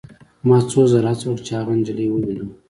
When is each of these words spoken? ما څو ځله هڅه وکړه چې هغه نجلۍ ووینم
ما 0.47 0.57
څو 0.71 0.81
ځله 0.91 1.11
هڅه 1.13 1.25
وکړه 1.27 1.43
چې 1.47 1.51
هغه 1.59 1.73
نجلۍ 1.79 2.07
ووینم 2.09 2.49